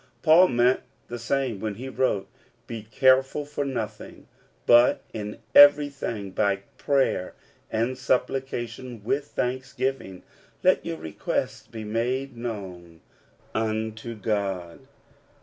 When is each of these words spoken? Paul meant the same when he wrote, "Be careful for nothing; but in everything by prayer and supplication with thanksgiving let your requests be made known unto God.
Paul 0.23 0.47
meant 0.47 0.79
the 1.09 1.19
same 1.19 1.59
when 1.59 1.75
he 1.75 1.87
wrote, 1.87 2.27
"Be 2.65 2.81
careful 2.89 3.45
for 3.45 3.63
nothing; 3.63 4.27
but 4.65 5.03
in 5.13 5.37
everything 5.53 6.31
by 6.31 6.61
prayer 6.79 7.35
and 7.71 7.95
supplication 7.95 9.03
with 9.03 9.25
thanksgiving 9.27 10.23
let 10.63 10.83
your 10.83 10.97
requests 10.97 11.67
be 11.67 11.83
made 11.83 12.35
known 12.35 13.01
unto 13.53 14.15
God. 14.15 14.87